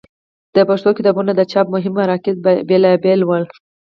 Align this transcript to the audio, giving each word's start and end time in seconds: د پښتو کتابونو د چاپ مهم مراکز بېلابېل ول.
د 0.55 0.57
پښتو 0.69 0.89
کتابونو 0.97 1.31
د 1.35 1.41
چاپ 1.51 1.67
مهم 1.75 1.93
مراکز 2.01 2.35
بېلابېل 2.69 3.19
ول. 3.25 3.43